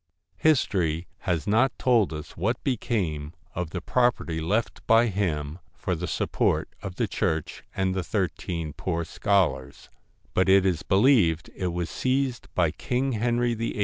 [0.39, 5.93] History has not told us what became of the pro perty left by him for
[5.93, 9.89] the support of the church and the thirteen poor scholars;
[10.33, 13.79] but it is believed it was seized by King Henry VIII.